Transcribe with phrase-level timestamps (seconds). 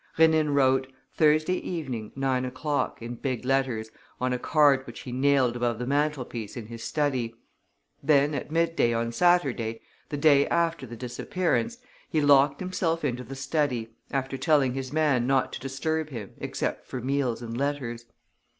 [0.17, 5.55] Rénine wrote, "THURSDAY EVENING, NINE O'CLOCK," in big letters, on a card which he nailed
[5.55, 7.35] above the mantelpiece in his study.
[8.01, 9.79] Then at midday on Saturday,
[10.09, 11.77] the day after the disappearance,
[12.09, 16.87] he locked himself into the study, after telling his man not to disturb him except
[16.87, 18.05] for meals and letters.